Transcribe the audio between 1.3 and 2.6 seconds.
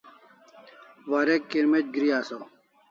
kirmec' gri asaw